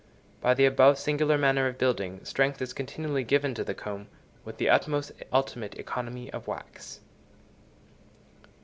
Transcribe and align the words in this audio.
By 0.41 0.55
the 0.55 0.65
above 0.65 0.97
singular 0.97 1.37
manner 1.37 1.67
of 1.67 1.77
building, 1.77 2.25
strength 2.25 2.59
is 2.59 2.73
continually 2.73 3.23
given 3.23 3.53
to 3.53 3.63
the 3.63 3.75
comb, 3.75 4.07
with 4.43 4.57
the 4.57 4.67
utmost 4.67 5.11
ultimate 5.31 5.77
economy 5.77 6.33
of 6.33 6.47
wax. 6.47 7.01